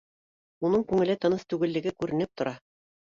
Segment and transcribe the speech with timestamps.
[0.69, 2.59] Уның күңеле тыныс түгеллеге күренеп тора